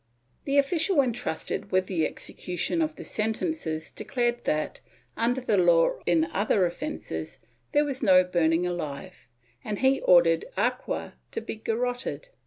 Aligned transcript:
The 0.45 0.57
official 0.57 0.99
entrusted 0.99 1.71
with 1.71 1.85
the 1.85 2.07
execution 2.07 2.81
of 2.81 2.95
the 2.95 3.05
sentences 3.05 3.91
declared 3.91 4.45
that, 4.45 4.79
under 5.15 5.39
the 5.41 5.59
law 5.59 5.99
in 6.07 6.25
other 6.33 6.65
offences, 6.65 7.37
there 7.71 7.85
was 7.85 8.01
no 8.01 8.23
burning 8.23 8.65
alive 8.65 9.27
and 9.63 9.77
he 9.77 10.01
ordered 10.01 10.45
Arquer 10.57 11.13
to 11.33 11.41
be 11.41 11.55
garroted. 11.55 12.29